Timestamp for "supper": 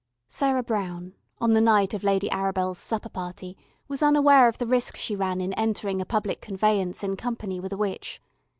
2.79-3.07